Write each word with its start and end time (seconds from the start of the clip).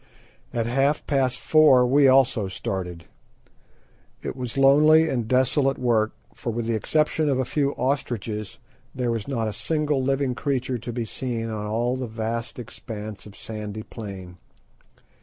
At 0.51 0.65
half 0.65 1.05
past 1.05 1.39
four 1.39 1.85
we 1.85 2.07
also 2.07 2.47
started. 2.47 3.05
It 4.23 4.35
was 4.35 4.57
lonely 4.57 5.07
and 5.07 5.27
desolate 5.27 5.77
work, 5.77 6.13
for 6.33 6.49
with 6.49 6.65
the 6.65 6.73
exception 6.73 7.29
of 7.29 7.37
a 7.37 7.45
few 7.45 7.75
ostriches 7.75 8.57
there 8.95 9.11
was 9.11 9.27
not 9.27 9.47
a 9.47 9.53
single 9.53 10.01
living 10.01 10.33
creature 10.33 10.79
to 10.79 10.91
be 10.91 11.05
seen 11.05 11.51
on 11.51 11.67
all 11.67 11.97
the 11.97 12.07
vast 12.07 12.57
expanse 12.57 13.27
of 13.27 13.35
sandy 13.35 13.83
plain. 13.83 14.37